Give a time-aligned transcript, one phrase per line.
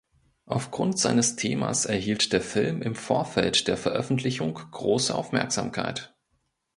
[0.47, 6.15] Aufgrund seines Themas erhielt der Film im Vorfeld der Veröffentlichung große Aufmerksamkeit.